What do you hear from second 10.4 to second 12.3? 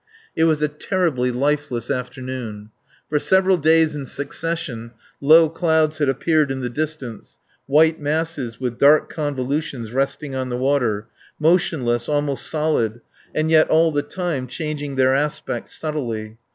the water, motionless,